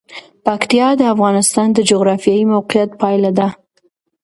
پکتیا 0.45 0.87
د 0.97 1.01
افغانستان 1.13 1.67
د 1.73 1.79
جغرافیایي 1.89 2.45
موقیعت 2.53 2.89
پایله 3.01 3.31
ده. 3.37 3.47